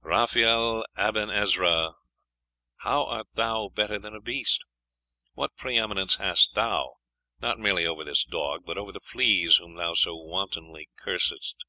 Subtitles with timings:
[0.00, 1.96] Raphael Aben Ezra,
[2.78, 4.64] how art thou better than a beast?
[5.36, 6.94] W hat pre eminence hast thou,
[7.42, 11.66] not merely over this dog, But over the fleas whom thou so wantonly cursest?